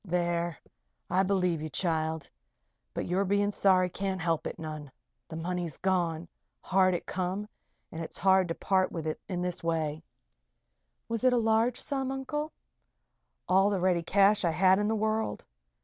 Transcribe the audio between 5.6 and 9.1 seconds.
gone hard it come and it's hard to part with